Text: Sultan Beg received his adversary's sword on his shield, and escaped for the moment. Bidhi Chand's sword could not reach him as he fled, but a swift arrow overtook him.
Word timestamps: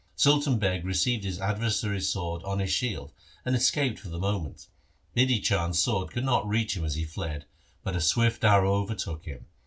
Sultan 0.15 0.57
Beg 0.57 0.83
received 0.83 1.23
his 1.23 1.39
adversary's 1.39 2.09
sword 2.09 2.41
on 2.41 2.57
his 2.57 2.71
shield, 2.71 3.13
and 3.45 3.55
escaped 3.55 3.99
for 3.99 4.09
the 4.09 4.17
moment. 4.17 4.67
Bidhi 5.15 5.39
Chand's 5.43 5.77
sword 5.77 6.09
could 6.11 6.25
not 6.25 6.47
reach 6.47 6.75
him 6.75 6.83
as 6.83 6.95
he 6.95 7.05
fled, 7.05 7.45
but 7.83 7.95
a 7.95 8.01
swift 8.01 8.43
arrow 8.43 8.73
overtook 8.73 9.25
him. 9.25 9.45